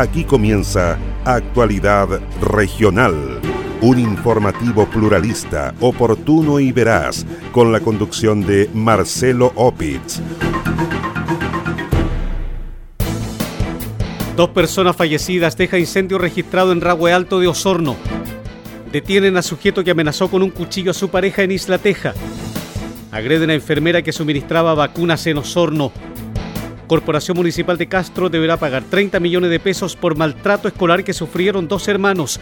[0.00, 2.08] Aquí comienza Actualidad
[2.40, 3.38] Regional,
[3.82, 10.20] un informativo pluralista, oportuno y veraz, con la conducción de Marcelo Opitz.
[14.36, 17.94] Dos personas fallecidas deja incendio registrado en Ragüe Alto de Osorno.
[18.90, 22.14] Detienen a sujeto que amenazó con un cuchillo a su pareja en Isla Teja.
[23.12, 25.92] Agreden a enfermera que suministraba vacunas en Osorno.
[26.90, 31.68] Corporación Municipal de Castro deberá pagar 30 millones de pesos por maltrato escolar que sufrieron
[31.68, 32.40] dos hermanos.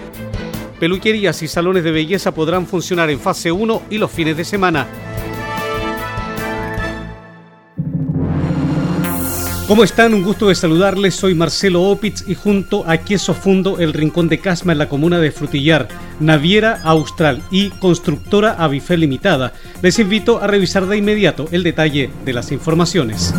[0.80, 4.86] Peluquerías y salones de belleza podrán funcionar en fase 1 y los fines de semana.
[9.66, 10.14] ¿Cómo están?
[10.14, 11.14] Un gusto de saludarles.
[11.14, 15.18] Soy Marcelo Opitz y junto a Queso Fundo, el Rincón de Casma en la comuna
[15.18, 15.88] de Frutillar,
[16.20, 22.32] Naviera Austral y Constructora Avifé Limitada, les invito a revisar de inmediato el detalle de
[22.32, 23.34] las informaciones.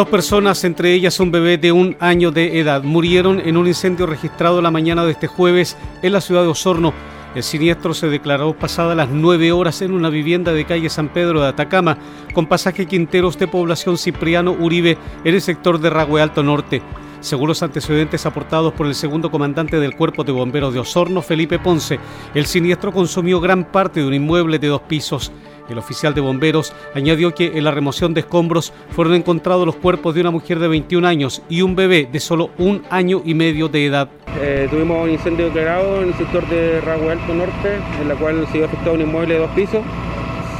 [0.00, 4.06] Dos personas, entre ellas un bebé de un año de edad, murieron en un incendio
[4.06, 6.94] registrado la mañana de este jueves en la ciudad de Osorno.
[7.34, 11.42] El siniestro se declaró pasada las nueve horas en una vivienda de calle San Pedro
[11.42, 11.98] de Atacama,
[12.32, 16.80] con pasaje Quinteros de población Cipriano Uribe en el sector de Ragüe Alto Norte.
[17.20, 21.58] Según los antecedentes aportados por el segundo comandante del Cuerpo de Bomberos de Osorno, Felipe
[21.58, 22.00] Ponce,
[22.34, 25.30] el siniestro consumió gran parte de un inmueble de dos pisos.
[25.68, 30.14] El oficial de bomberos añadió que en la remoción de escombros fueron encontrados los cuerpos
[30.14, 33.68] de una mujer de 21 años y un bebé de solo un año y medio
[33.68, 34.08] de edad.
[34.40, 38.48] Eh, tuvimos un incendio declarado en el sector de Ragüe Alto Norte, en la cual
[38.50, 39.84] se iba afectado un inmueble de dos pisos.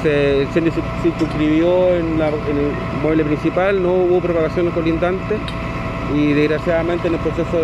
[0.02, 0.60] Se, se
[1.02, 5.36] circunscribió en, en el inmueble principal, no hubo propagación colindante
[6.14, 7.58] y desgraciadamente en el proceso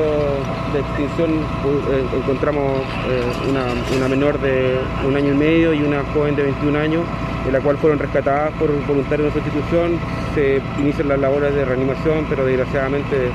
[0.72, 3.66] de extinción eh, encontramos eh, una,
[3.96, 7.02] una, menor de un año y medio y una joven de 21 años,
[7.46, 9.98] en la cual fueron rescatadas por voluntarios de nuestra institución,
[10.34, 13.30] se inician las labores de reanimación, pero desgraciadamente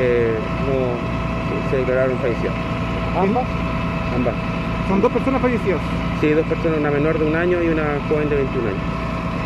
[0.00, 0.34] eh,
[0.66, 2.54] no se declararon fallecidas.
[3.16, 3.44] ¿Ambas?
[4.14, 4.34] Ambas.
[4.88, 5.80] ¿Son dos personas fallecidas?
[6.20, 8.80] Sí, dos personas, una menor de un año y una joven de 21 años.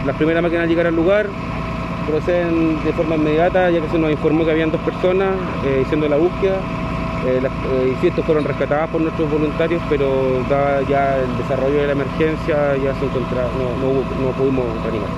[0.07, 1.27] Las primeras máquinas al llegar al lugar
[2.13, 5.35] proceden de forma inmediata, ya que se nos informó que habían dos personas
[5.65, 6.59] eh, haciendo la búsqueda.
[7.27, 11.87] Eh, las, eh, insisto, fueron rescatadas por nuestros voluntarios, pero dada ya el desarrollo de
[11.87, 15.09] la emergencia, ya se encontraba, no, no, no pudimos reanimar.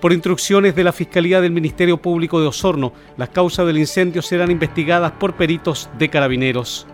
[0.00, 4.50] Por instrucciones de la Fiscalía del Ministerio Público de Osorno, las causas del incendio serán
[4.50, 6.86] investigadas por peritos de carabineros.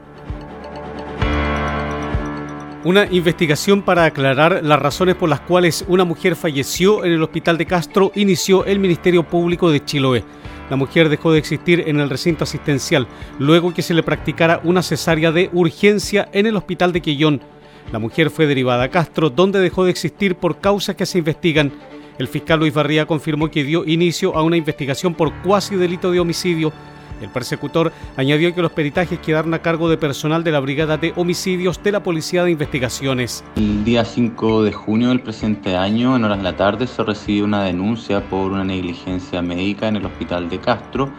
[2.84, 7.56] Una investigación para aclarar las razones por las cuales una mujer falleció en el hospital
[7.56, 10.22] de Castro inició el Ministerio Público de Chiloé.
[10.68, 13.08] La mujer dejó de existir en el recinto asistencial
[13.38, 17.40] luego que se le practicara una cesárea de urgencia en el hospital de Quillón.
[17.90, 21.72] La mujer fue derivada a Castro, donde dejó de existir por causas que se investigan.
[22.18, 26.20] El fiscal Luis Barría confirmó que dio inicio a una investigación por cuasi delito de
[26.20, 26.70] homicidio
[27.20, 31.12] el persecutor añadió que los peritajes quedaron a cargo de personal de la Brigada de
[31.16, 33.44] Homicidios de la Policía de Investigaciones.
[33.56, 37.44] El día 5 de junio del presente año, en horas de la tarde, se recibió
[37.44, 41.10] una denuncia por una negligencia médica en el hospital de Castro,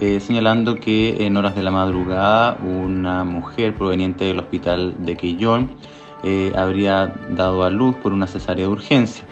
[0.00, 5.70] eh, señalando que en horas de la madrugada una mujer proveniente del hospital de Quillón
[6.24, 9.24] eh, habría dado a luz por una cesárea de urgencia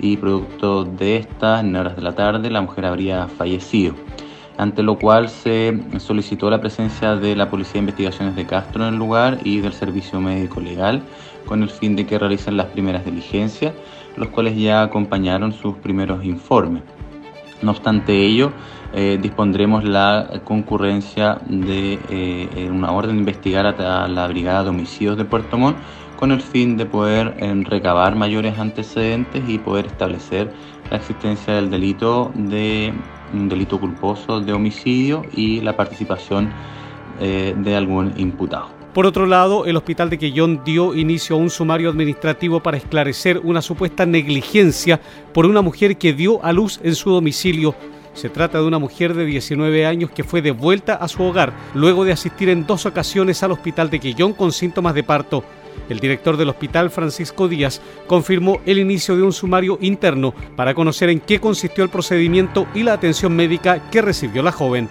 [0.00, 3.94] y producto de esta, en horas de la tarde, la mujer habría fallecido
[4.60, 8.92] ante lo cual se solicitó la presencia de la Policía de Investigaciones de Castro en
[8.92, 11.02] el lugar y del Servicio Médico Legal
[11.46, 13.72] con el fin de que realicen las primeras diligencias,
[14.16, 16.82] los cuales ya acompañaron sus primeros informes.
[17.62, 18.52] No obstante ello,
[18.92, 25.16] eh, dispondremos la concurrencia de eh, una orden de investigar a la Brigada de Homicidios
[25.16, 25.78] de Puerto Montt
[26.16, 30.52] con el fin de poder eh, recabar mayores antecedentes y poder establecer
[30.90, 32.92] la existencia del delito de
[33.32, 36.50] un delito culposo de homicidio y la participación
[37.20, 38.80] eh, de algún imputado.
[38.92, 43.40] Por otro lado, el hospital de Quillón dio inicio a un sumario administrativo para esclarecer
[43.44, 45.00] una supuesta negligencia
[45.32, 47.76] por una mujer que dio a luz en su domicilio.
[48.14, 52.04] Se trata de una mujer de 19 años que fue devuelta a su hogar luego
[52.04, 55.44] de asistir en dos ocasiones al hospital de Quillón con síntomas de parto.
[55.88, 61.08] El director del hospital, Francisco Díaz, confirmó el inicio de un sumario interno para conocer
[61.10, 64.88] en qué consistió el procedimiento y la atención médica que recibió la joven.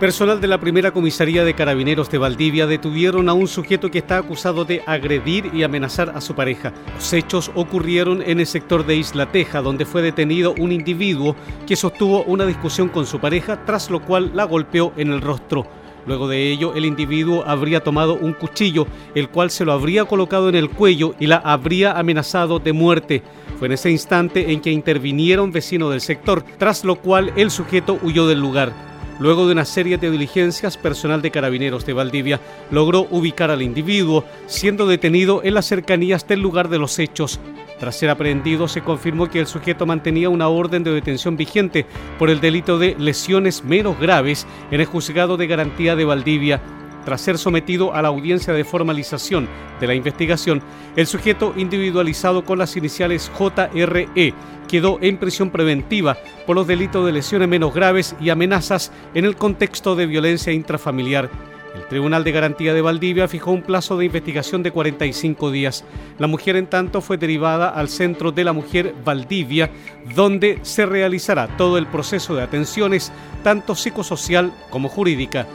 [0.00, 4.18] Personal de la primera comisaría de carabineros de Valdivia detuvieron a un sujeto que está
[4.18, 6.72] acusado de agredir y amenazar a su pareja.
[6.94, 11.34] Los hechos ocurrieron en el sector de Isla Teja, donde fue detenido un individuo
[11.66, 15.66] que sostuvo una discusión con su pareja, tras lo cual la golpeó en el rostro.
[16.08, 20.48] Luego de ello, el individuo habría tomado un cuchillo, el cual se lo habría colocado
[20.48, 23.22] en el cuello y la habría amenazado de muerte.
[23.58, 27.98] Fue en ese instante en que intervinieron vecinos del sector, tras lo cual el sujeto
[28.02, 28.72] huyó del lugar.
[29.20, 32.40] Luego de una serie de diligencias, personal de carabineros de Valdivia
[32.70, 37.38] logró ubicar al individuo, siendo detenido en las cercanías del lugar de los hechos.
[37.78, 41.86] Tras ser aprehendido, se confirmó que el sujeto mantenía una orden de detención vigente
[42.18, 46.60] por el delito de lesiones menos graves en el juzgado de garantía de Valdivia.
[47.04, 49.48] Tras ser sometido a la audiencia de formalización
[49.80, 50.60] de la investigación,
[50.96, 54.34] el sujeto individualizado con las iniciales JRE
[54.68, 59.36] quedó en prisión preventiva por los delitos de lesiones menos graves y amenazas en el
[59.36, 61.30] contexto de violencia intrafamiliar.
[61.78, 65.84] El Tribunal de Garantía de Valdivia fijó un plazo de investigación de 45 días.
[66.18, 69.70] La mujer, en tanto, fue derivada al Centro de la Mujer Valdivia,
[70.16, 73.12] donde se realizará todo el proceso de atenciones,
[73.44, 75.46] tanto psicosocial como jurídica.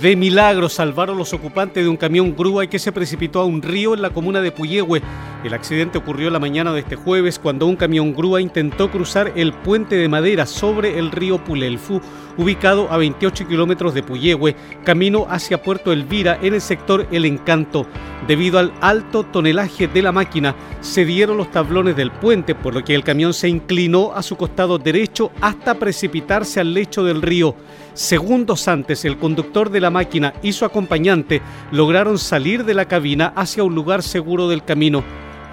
[0.00, 3.94] De milagro salvaron los ocupantes de un camión grúa que se precipitó a un río
[3.94, 5.00] en la comuna de Puyehue.
[5.44, 9.54] El accidente ocurrió la mañana de este jueves cuando un camión grúa intentó cruzar el
[9.54, 12.02] puente de madera sobre el río Pulelfu,
[12.36, 17.86] ubicado a 28 kilómetros de Puyehue, camino hacia Puerto Elvira en el sector El Encanto.
[18.26, 22.82] Debido al alto tonelaje de la máquina, se dieron los tablones del puente, por lo
[22.82, 27.54] que el camión se inclinó a su costado derecho hasta precipitarse al lecho del río.
[27.92, 33.32] Segundos antes, el conductor de la máquina y su acompañante lograron salir de la cabina
[33.36, 35.04] hacia un lugar seguro del camino.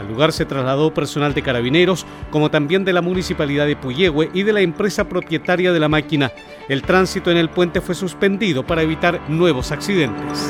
[0.02, 4.42] Al lugar se trasladó personal de carabineros, como también de la municipalidad de Puyehue y
[4.42, 6.32] de la empresa propietaria de la máquina.
[6.68, 10.50] El tránsito en el puente fue suspendido para evitar nuevos accidentes.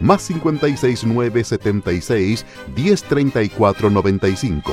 [0.00, 4.72] más 569 76 1034 95.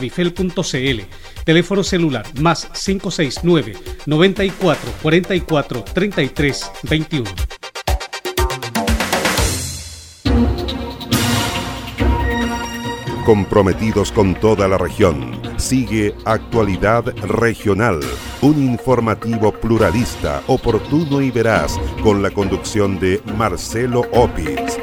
[0.09, 1.43] praderasdefrutillar.avifel.cl.
[1.43, 3.73] Teléfono celular más 569
[4.05, 7.31] 94 44 33 21.
[13.25, 15.39] comprometidos con toda la región.
[15.57, 17.99] Sigue Actualidad Regional,
[18.41, 24.77] un informativo pluralista, oportuno y veraz, con la conducción de Marcelo Opitz.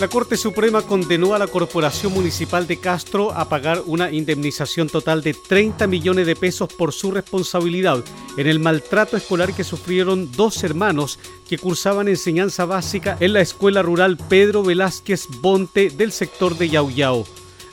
[0.00, 5.20] La Corte Suprema condenó a la Corporación Municipal de Castro a pagar una indemnización total
[5.20, 8.02] de 30 millones de pesos por su responsabilidad
[8.38, 13.82] en el maltrato escolar que sufrieron dos hermanos que cursaban enseñanza básica en la escuela
[13.82, 17.26] rural Pedro Velázquez Bonte del sector de Yauyao.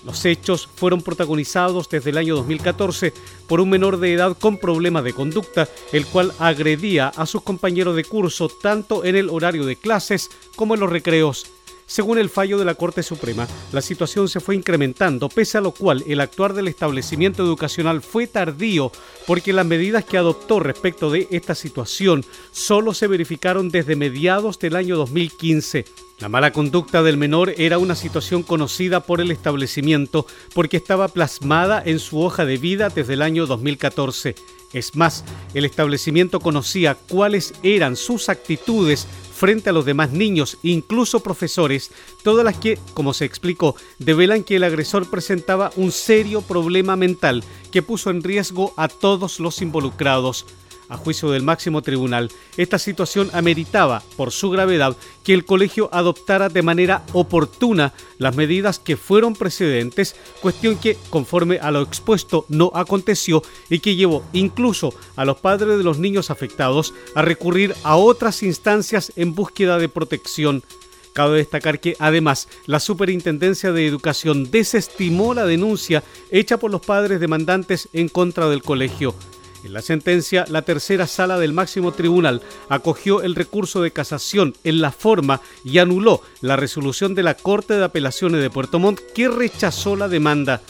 [0.03, 3.13] Los hechos fueron protagonizados desde el año 2014
[3.47, 7.95] por un menor de edad con problemas de conducta, el cual agredía a sus compañeros
[7.95, 11.45] de curso tanto en el horario de clases como en los recreos.
[11.89, 15.71] Según el fallo de la Corte Suprema, la situación se fue incrementando, pese a lo
[15.71, 18.91] cual el actuar del establecimiento educacional fue tardío,
[19.25, 24.75] porque las medidas que adoptó respecto de esta situación solo se verificaron desde mediados del
[24.75, 25.85] año 2015.
[26.19, 31.81] La mala conducta del menor era una situación conocida por el establecimiento porque estaba plasmada
[31.85, 34.35] en su hoja de vida desde el año 2014.
[34.73, 39.07] Es más, el establecimiento conocía cuáles eran sus actitudes
[39.37, 41.91] frente a los demás niños, incluso profesores,
[42.23, 47.43] todas las que, como se explicó, develan que el agresor presentaba un serio problema mental
[47.71, 50.45] que puso en riesgo a todos los involucrados.
[50.89, 56.47] A juicio del máximo tribunal, esta situación ameritaba, por su gravedad, que el colegio adoptara
[56.47, 62.71] de manera oportuna las medidas que fueron precedentes, cuestión que, conforme a lo expuesto, no
[62.73, 67.97] aconteció y que llevó incluso a los padres de los niños afectados a recurrir a
[67.97, 70.63] otras instancias en búsqueda de protección.
[71.11, 77.19] Cabe destacar que además la Superintendencia de Educación desestimó la denuncia hecha por los padres
[77.19, 79.15] demandantes en contra del colegio.
[79.63, 84.81] En la sentencia, la tercera sala del máximo tribunal acogió el recurso de casación en
[84.81, 89.27] la forma y anuló la resolución de la Corte de Apelaciones de Puerto Montt que
[89.27, 90.61] rechazó la demanda.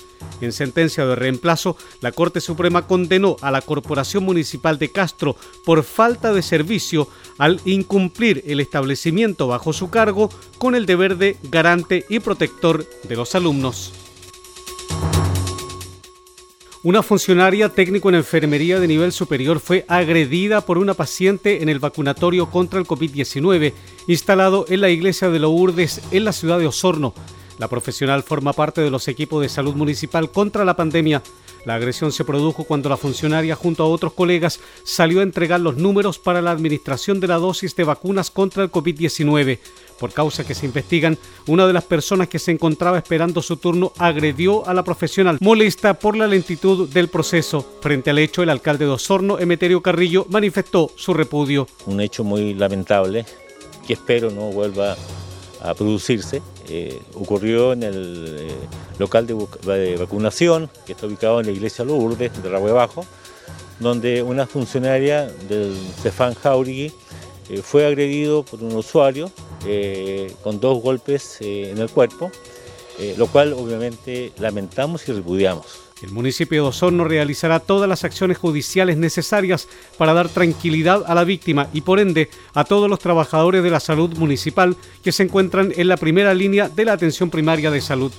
[0.42, 5.84] En sentencia de reemplazo, la Corte Suprema condenó a la Corporación Municipal de Castro por
[5.84, 12.06] falta de servicio al incumplir el establecimiento bajo su cargo con el deber de garante
[12.10, 13.94] y protector de los alumnos.
[16.84, 21.80] Una funcionaria técnico en enfermería de nivel superior fue agredida por una paciente en el
[21.80, 23.74] vacunatorio contra el COVID-19
[24.08, 27.16] instalado en la iglesia de Lourdes en la ciudad de Osorno.
[27.58, 31.24] La profesional forma parte de los equipos de salud municipal contra la pandemia.
[31.66, 35.76] La agresión se produjo cuando la funcionaria junto a otros colegas salió a entregar los
[35.76, 39.60] números para la administración de la dosis de vacunas contra el COVID-19.
[40.00, 43.92] Por causa que se investigan, una de las personas que se encontraba esperando su turno
[43.98, 47.66] agredió a la profesional, molesta por la lentitud del proceso.
[47.82, 51.68] Frente al hecho, el alcalde de Osorno, Emeterio Carrillo, manifestó su repudio.
[51.88, 53.26] Un hecho muy lamentable
[53.86, 54.98] que espero no vuelva a
[55.76, 56.42] producirse.
[56.70, 58.56] Eh, ocurrió en el eh,
[59.00, 63.06] local de, vacunación que está ubicado en la iglesia Lourdes de Rabue Bajo,
[63.80, 66.92] donde una funcionaria del Cefán Jauregui
[67.50, 69.32] eh, fue agredido por un usuario
[70.44, 72.32] con dos golpes en el cuerpo,
[73.18, 75.87] lo cual obviamente lamentamos y repudiamos.
[76.02, 81.24] El municipio de Osorno realizará todas las acciones judiciales necesarias para dar tranquilidad a la
[81.24, 85.74] víctima y por ende a todos los trabajadores de la salud municipal que se encuentran
[85.76, 88.12] en la primera línea de la atención primaria de salud.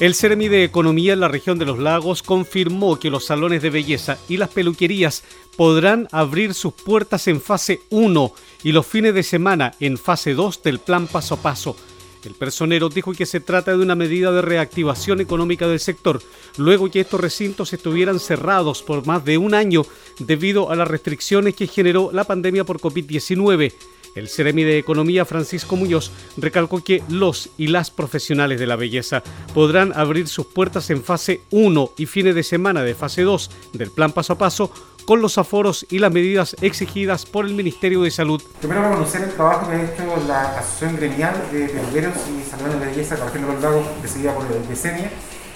[0.00, 3.70] El Ceremi de Economía en la región de los lagos confirmó que los salones de
[3.70, 5.24] belleza y las peluquerías
[5.56, 10.62] podrán abrir sus puertas en fase 1 y los fines de semana en fase 2
[10.62, 11.76] del plan paso a paso
[12.24, 16.20] el personero dijo que se trata de una medida de reactivación económica del sector,
[16.56, 19.84] luego que estos recintos estuvieran cerrados por más de un año
[20.18, 23.72] debido a las restricciones que generó la pandemia por COVID-19.
[24.14, 29.22] El Ceremi de Economía Francisco Muñoz recalcó que los y las profesionales de la belleza
[29.54, 33.90] podrán abrir sus puertas en fase 1 y fines de semana de fase 2 del
[33.90, 34.72] plan paso a paso
[35.08, 38.42] con los aforos y las medidas exigidas por el Ministerio de Salud.
[38.60, 42.86] Primero conocer el trabajo que ha hecho la Asociación Gremial de Peluqueros y Salones de
[42.88, 45.10] Belleza de los lagos, presidida por el Decenia,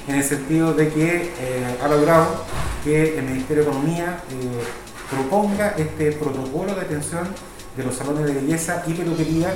[0.08, 2.46] en el sentido de que eh, ha logrado
[2.82, 4.64] que el Ministerio de Economía eh,
[5.10, 7.28] proponga este protocolo de atención
[7.76, 9.54] de los salones de belleza y peluquería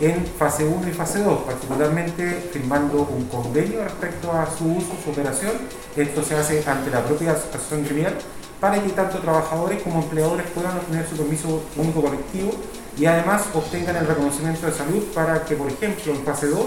[0.00, 5.10] en fase 1 y fase 2, particularmente firmando un convenio respecto a su uso, su
[5.10, 5.52] operación.
[5.96, 8.18] Esto se hace ante la propia asociación gremial
[8.60, 12.52] para que tanto trabajadores como empleadores puedan obtener su permiso único colectivo
[12.98, 16.66] y además obtengan el reconocimiento de salud para que, por ejemplo, en fase 2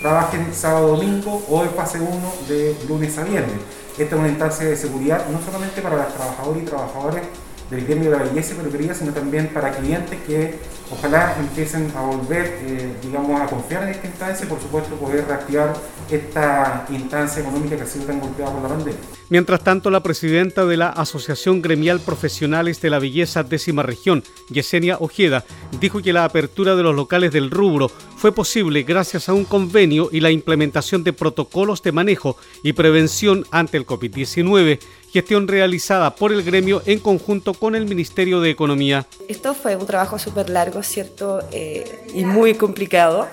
[0.00, 2.08] trabajen sábado domingo o en fase 1
[2.48, 3.56] de lunes a viernes.
[3.98, 7.22] Esta es una instancia de seguridad no solamente para las trabajadoras y trabajadores
[7.70, 10.54] del gremio de la belleza y peluquería, sino también para clientes que
[10.90, 15.26] ojalá empiecen a volver, eh, digamos, a confiar en esta instancia y por supuesto poder
[15.26, 15.74] reactivar
[16.10, 19.00] esta instancia económica que ha sido tan golpeada por la pandemia.
[19.28, 24.98] Mientras tanto, la presidenta de la Asociación Gremial Profesionales de la Belleza Décima Región, Yesenia
[25.00, 25.44] Ojeda,
[25.80, 30.08] dijo que la apertura de los locales del rubro fue posible gracias a un convenio
[30.12, 34.78] y la implementación de protocolos de manejo y prevención ante el COVID-19
[35.16, 39.06] gestión realizada por el gremio en conjunto con el Ministerio de Economía.
[39.28, 41.40] Esto fue un trabajo súper largo, ¿cierto?
[41.52, 43.26] Eh, y muy complicado,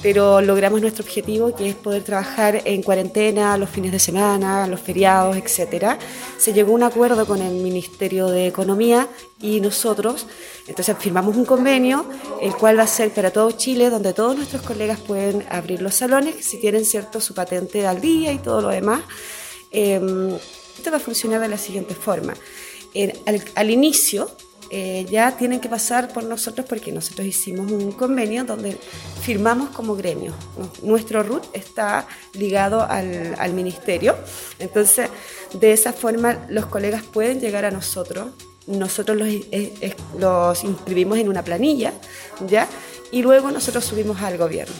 [0.00, 4.80] pero logramos nuestro objetivo, que es poder trabajar en cuarentena, los fines de semana, los
[4.80, 5.98] feriados, etc.
[6.38, 9.06] Se llegó a un acuerdo con el Ministerio de Economía
[9.38, 10.26] y nosotros,
[10.66, 12.06] entonces firmamos un convenio,
[12.40, 15.96] el cual va a ser para todo Chile, donde todos nuestros colegas pueden abrir los
[15.96, 19.02] salones, si tienen, ¿cierto?, su patente al día y todo lo demás.
[19.70, 20.38] Em,
[20.90, 22.34] va a funcionar de la siguiente forma.
[23.54, 24.30] al, inicio,
[24.70, 28.76] eh, ya tienen que pasar por nosotros porque nosotros hicimos un convenio donde
[29.22, 30.34] firmamos como gremio.
[30.82, 34.16] Nuestro RUT está ligado al, al ministerio,
[34.58, 35.08] entonces
[35.52, 38.28] de esa forma los colegas pueden llegar a nosotros
[38.66, 41.92] nosotros los, eh, los, inscribimos en una planilla,
[42.46, 42.68] ¿ya?
[43.10, 44.74] Y luego nosotros subimos al gobierno.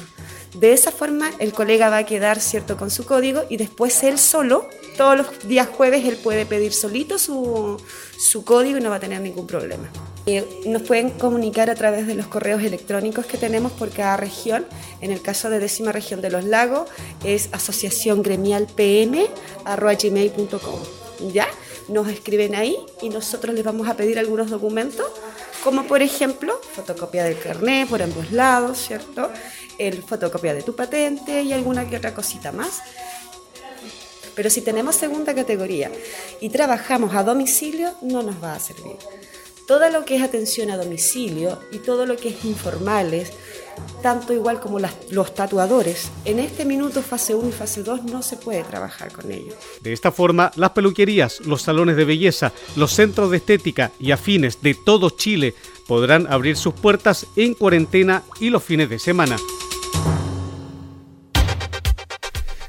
[0.55, 4.19] De esa forma, el colega va a quedar cierto con su código y después él
[4.19, 7.81] solo, todos los días jueves, él puede pedir solito su,
[8.19, 9.89] su código y no va a tener ningún problema.
[10.27, 14.67] Eh, nos pueden comunicar a través de los correos electrónicos que tenemos por cada región.
[15.01, 16.89] En el caso de décima región de los lagos
[17.25, 18.23] es asociación
[21.33, 21.47] ¿Ya?
[21.89, 25.07] Nos escriben ahí y nosotros les vamos a pedir algunos documentos,
[25.63, 29.31] como por ejemplo fotocopia del carnet por ambos lados, ¿cierto?
[29.79, 32.83] el fotocopia de tu patente y alguna que otra cosita más.
[34.37, 35.91] Pero si tenemos segunda categoría
[36.41, 38.97] y trabajamos a domicilio, no nos va a servir.
[39.67, 43.33] Todo lo que es atención a domicilio y todo lo que es informales,
[44.01, 44.79] tanto igual como
[45.11, 49.33] los tatuadores, en este minuto fase 1 y fase 2 no se puede trabajar con
[49.33, 49.57] ellos.
[49.81, 54.63] De esta forma, las peluquerías, los salones de belleza, los centros de estética y afines
[54.63, 55.55] de todo Chile
[55.89, 59.37] podrán abrir sus puertas en cuarentena y los fines de semana.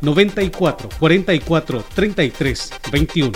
[0.00, 3.32] 94 44 33 21.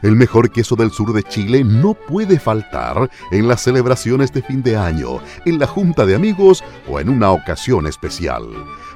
[0.00, 4.62] El mejor queso del sur de Chile no puede faltar en las celebraciones de fin
[4.62, 8.44] de año, en la junta de amigos o en una ocasión especial.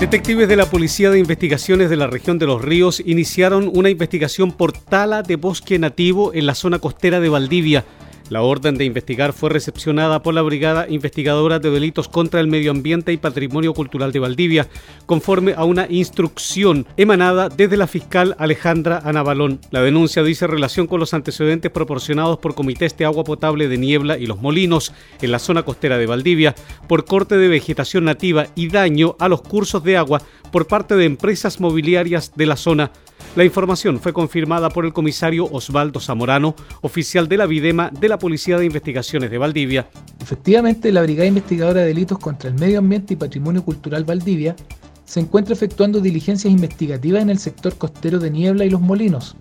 [0.00, 4.50] Detectives de la Policía de Investigaciones de la región de Los Ríos iniciaron una investigación
[4.50, 7.84] por tala de bosque nativo en la zona costera de Valdivia
[8.30, 12.70] la orden de investigar fue recepcionada por la Brigada Investigadora de Delitos contra el Medio
[12.70, 14.68] Ambiente y Patrimonio Cultural de Valdivia,
[15.04, 19.60] conforme a una instrucción emanada desde la fiscal Alejandra Anabalón.
[19.72, 24.16] La denuncia dice relación con los antecedentes proporcionados por comités de agua potable de Niebla
[24.16, 26.54] y Los Molinos en la zona costera de Valdivia
[26.88, 31.04] por corte de vegetación nativa y daño a los cursos de agua por parte de
[31.04, 32.92] empresas mobiliarias de la zona.
[33.36, 38.18] La información fue confirmada por el comisario Osvaldo Zamorano, oficial de la Videma de la
[38.18, 39.88] Policía de Investigaciones de Valdivia.
[40.20, 44.56] Efectivamente, la Brigada Investigadora de Delitos contra el Medio Ambiente y Patrimonio Cultural Valdivia
[45.04, 49.36] se encuentra efectuando diligencias investigativas en el sector costero de Niebla y Los Molinos,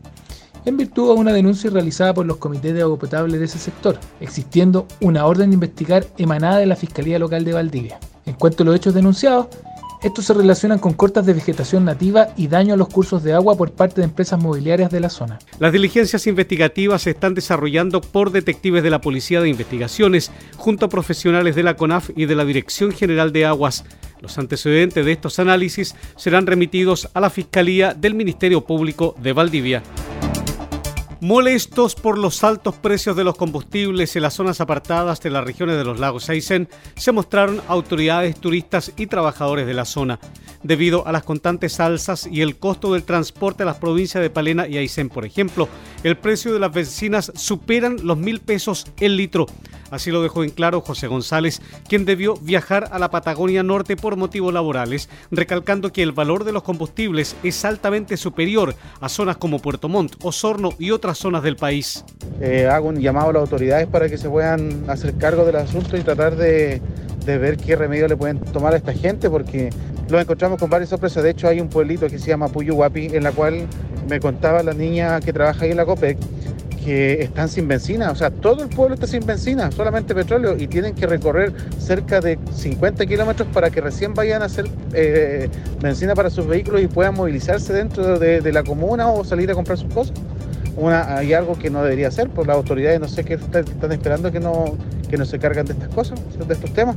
[0.66, 4.00] en virtud de una denuncia realizada por los comités de agua potable de ese sector,
[4.20, 8.00] existiendo una orden de investigar emanada de la Fiscalía Local de Valdivia.
[8.28, 9.48] En cuanto a los hechos denunciados,
[10.02, 13.58] estos se relacionan con cortas de vegetación nativa y daño a los cursos de agua
[13.58, 15.40] por parte de empresas mobiliarias de la zona.
[15.60, 20.90] Las diligencias investigativas se están desarrollando por detectives de la Policía de Investigaciones junto a
[20.90, 23.84] profesionales de la CONAF y de la Dirección General de Aguas.
[24.22, 29.84] Los antecedentes de estos análisis serán remitidos a la Fiscalía del Ministerio Público de Valdivia.
[31.22, 35.76] Molestos por los altos precios de los combustibles en las zonas apartadas de las regiones
[35.76, 40.18] de los lagos Aysén, se mostraron autoridades, turistas y trabajadores de la zona.
[40.64, 44.66] Debido a las constantes alzas y el costo del transporte a las provincias de Palena
[44.66, 45.68] y Aysén, por ejemplo,
[46.04, 49.46] el precio de las bencinas superan los mil pesos el litro.
[49.92, 54.16] Así lo dejó en claro José González, quien debió viajar a la Patagonia Norte por
[54.16, 59.60] motivos laborales, recalcando que el valor de los combustibles es altamente superior a zonas como
[59.60, 62.04] Puerto Montt, Osorno y otras zonas del país.
[62.42, 65.98] Eh, hago un llamado a las autoridades para que se puedan hacer cargo del asunto
[65.98, 66.82] y tratar de,
[67.26, 69.70] ver qué remedio le pueden tomar a esta gente, porque
[70.10, 71.24] lo encontramos con varias sorpresas.
[71.24, 73.68] De hecho, hay un pueblito que se llama Puyuhuapi, en la cual
[74.10, 76.18] me contaba la niña que trabaja ahí en la COPEC,
[76.84, 80.68] que están sin benzina, o sea, todo el pueblo está sin benzina, solamente petróleo, y
[80.68, 85.50] tienen que recorrer cerca de 50 kilómetros para que recién vayan a hacer eh,
[85.82, 89.78] benzina para sus vehículos y puedan movilizarse dentro de, la comuna o salir a comprar
[89.78, 90.16] sus cosas
[90.88, 94.40] hay algo que no debería ser, por las autoridades no sé qué están esperando que
[94.40, 94.78] no,
[95.10, 96.96] que no se cargan de estas cosas, de estos temas.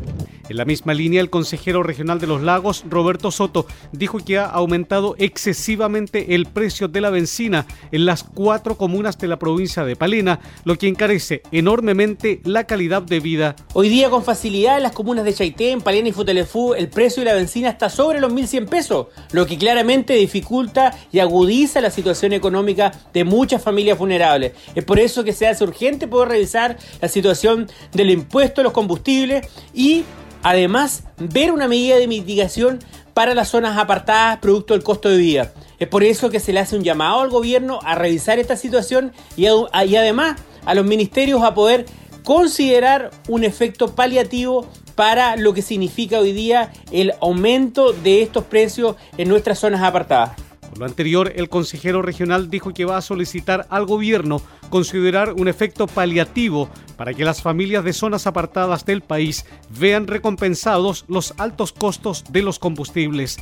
[0.48, 4.46] En la misma línea, el consejero regional de los lagos, Roberto Soto, dijo que ha
[4.46, 9.94] aumentado excesivamente el precio de la benzina en las cuatro comunas de la provincia de
[9.94, 13.56] Palena, lo que encarece enormemente la calidad de vida.
[13.72, 17.30] Hoy día, con facilidad, en las comunas de Chaitén, Palena y Futelefú, el precio de
[17.30, 22.32] la benzina está sobre los 1.100 pesos, lo que claramente dificulta y agudiza la situación
[22.32, 24.52] económica de muchas familias vulnerables.
[24.74, 28.72] Es por eso que se hace urgente poder revisar la situación del impuesto a los
[28.72, 30.04] combustibles y
[30.42, 32.80] Además, ver una medida de mitigación
[33.14, 35.52] para las zonas apartadas producto del costo de vida.
[35.78, 39.12] Es por eso que se le hace un llamado al gobierno a revisar esta situación
[39.36, 41.86] y, además a los ministerios a poder
[42.24, 48.96] considerar un efecto paliativo para lo que significa hoy día el aumento de estos precios
[49.18, 50.36] en nuestras zonas apartadas.
[50.78, 55.86] Lo anterior, el consejero regional dijo que va a solicitar al gobierno considerar un efecto
[55.86, 59.44] paliativo para que las familias de zonas apartadas del país
[59.78, 63.38] vean recompensados los altos costos de los combustibles.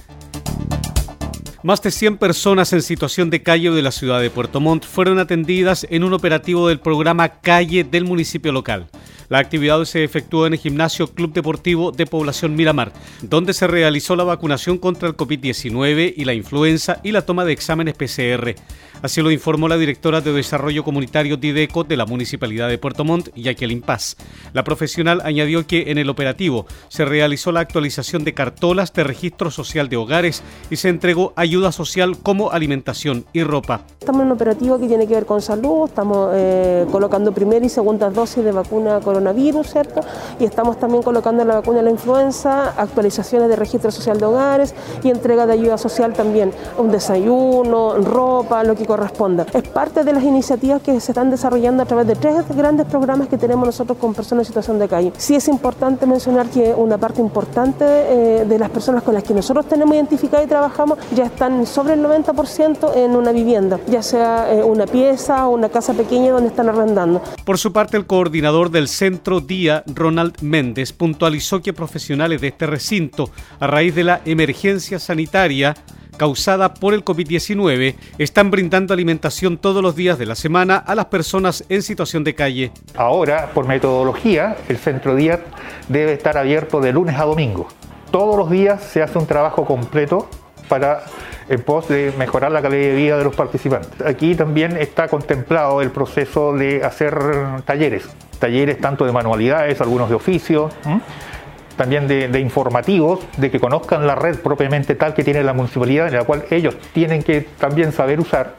[1.62, 5.18] Más de 100 personas en situación de calle de la ciudad de Puerto Montt fueron
[5.18, 8.88] atendidas en un operativo del programa Calle del municipio local.
[9.30, 14.16] La actividad se efectuó en el gimnasio Club Deportivo de Población Miramar, donde se realizó
[14.16, 18.56] la vacunación contra el COVID-19 y la influenza y la toma de exámenes PCR.
[19.02, 23.28] Así lo informó la directora de Desarrollo Comunitario Dideco de la Municipalidad de Puerto Montt,
[23.34, 24.16] Jacqueline Paz.
[24.52, 29.50] La profesional añadió que en el operativo se realizó la actualización de cartolas de registro
[29.50, 33.82] social de hogares y se entregó ayuda social como alimentación y ropa.
[34.00, 37.68] Estamos en un operativo que tiene que ver con salud, estamos eh, colocando primera y
[37.70, 40.00] segunda dosis de vacuna coronavirus, ¿cierto?
[40.38, 44.74] Y estamos también colocando la vacuna de la influenza, actualizaciones de registro social de hogares
[45.02, 49.46] y entrega de ayuda social también, un desayuno, ropa, lo que corresponda.
[49.52, 53.28] Es parte de las iniciativas que se están desarrollando a través de tres grandes programas
[53.28, 55.12] que tenemos nosotros con personas en situación de calle.
[55.18, 59.34] Sí es importante mencionar que una parte importante eh, de las personas con las que
[59.34, 64.52] nosotros tenemos identificado y trabajamos ya están sobre el 90% en una vivienda, ya sea
[64.52, 67.20] eh, una pieza o una casa pequeña donde están arrendando.
[67.44, 72.46] Por su parte, el coordinador del centro Centro Día, Ronald Méndez, puntualizó que profesionales de
[72.46, 75.74] este recinto, a raíz de la emergencia sanitaria
[76.16, 81.06] causada por el COVID-19, están brindando alimentación todos los días de la semana a las
[81.06, 82.70] personas en situación de calle.
[82.94, 85.40] Ahora, por metodología, el Centro Día
[85.88, 87.66] debe estar abierto de lunes a domingo.
[88.12, 90.30] Todos los días se hace un trabajo completo
[90.68, 91.02] para
[91.48, 94.06] en pos de mejorar la calidad de vida de los participantes.
[94.06, 97.18] Aquí también está contemplado el proceso de hacer
[97.64, 98.08] talleres
[98.40, 100.70] talleres tanto de manualidades, algunos de oficio,
[101.76, 106.14] también de, informativos, de que conozcan la red propiamente tal que tiene la municipalidad, en
[106.14, 108.54] la cual ellos tienen que también saber usar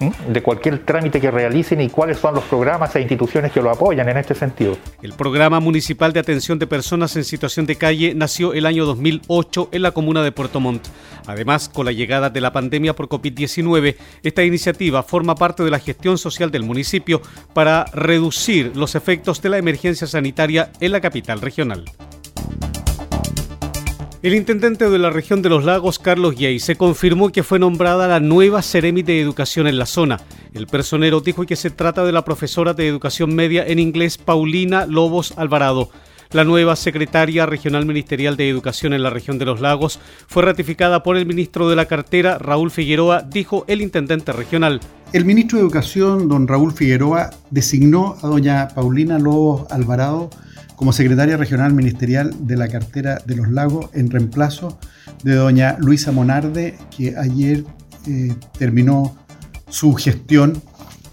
[0.00, 4.08] de cualquier trámite que realicen y cuáles son los programas e instituciones que lo apoyan
[4.08, 4.76] en este sentido.
[5.02, 9.68] El Programa Municipal de Atención de Personas en Situación de Calle nació el año 2008
[9.72, 10.86] en la comuna de Puerto Montt.
[11.26, 15.78] Además, con la llegada de la pandemia por COVID-19, esta iniciativa forma parte de la
[15.78, 17.20] gestión social del municipio
[17.52, 21.84] para reducir los efectos de la emergencia sanitaria en la capital regional.
[24.22, 28.06] El intendente de la región de los lagos, Carlos Yey, se confirmó que fue nombrada
[28.06, 30.20] la nueva Ceremi de Educación en la zona.
[30.52, 34.84] El personero dijo que se trata de la profesora de educación media en inglés Paulina
[34.84, 35.88] Lobos Alvarado.
[36.32, 41.02] La nueva secretaria regional ministerial de Educación en la región de los lagos fue ratificada
[41.02, 44.80] por el ministro de la cartera, Raúl Figueroa, dijo el intendente regional.
[45.14, 50.28] El ministro de Educación, don Raúl Figueroa, designó a doña Paulina Lobos Alvarado
[50.80, 54.78] como secretaria regional ministerial de la cartera de los lagos en reemplazo
[55.22, 57.66] de doña Luisa Monarde, que ayer
[58.06, 59.14] eh, terminó
[59.68, 60.62] su gestión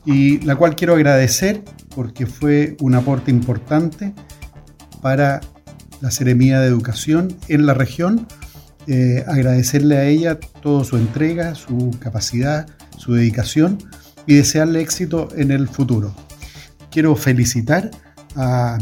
[0.06, 4.14] y la cual quiero agradecer porque fue un aporte importante
[5.02, 5.42] para
[6.00, 8.26] la Seremía de Educación en la región.
[8.88, 13.80] Eh, agradecerle a ella toda su entrega, su capacidad, su dedicación
[14.26, 16.16] y desearle éxito en el futuro.
[16.90, 17.92] Quiero felicitar
[18.38, 18.78] a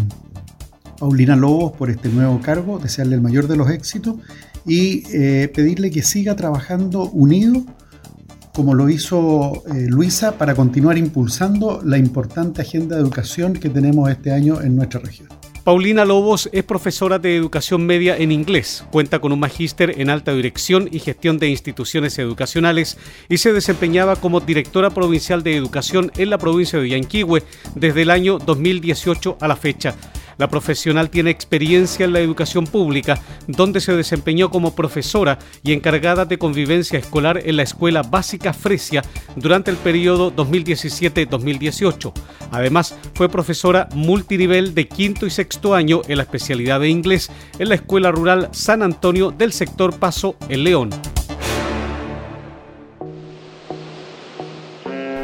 [0.99, 4.15] Paulina Lobos por este nuevo cargo, desearle el mayor de los éxitos
[4.65, 7.63] y eh, pedirle que siga trabajando unido
[8.53, 14.09] como lo hizo eh, Luisa para continuar impulsando la importante agenda de educación que tenemos
[14.09, 15.27] este año en nuestra región.
[15.65, 20.31] Paulina Lobos es profesora de educación media en inglés, cuenta con un magíster en alta
[20.31, 22.97] dirección y gestión de instituciones educacionales
[23.29, 28.11] y se desempeñaba como directora provincial de educación en la provincia de Yanquihue desde el
[28.11, 29.95] año 2018 a la fecha.
[30.37, 36.25] La profesional tiene experiencia en la educación pública, donde se desempeñó como profesora y encargada
[36.25, 39.03] de convivencia escolar en la Escuela Básica Fresia
[39.35, 42.13] durante el periodo 2017-2018.
[42.51, 47.69] Además, fue profesora multinivel de quinto y sexto año en la especialidad de inglés en
[47.69, 50.89] la Escuela Rural San Antonio del sector Paso, El León.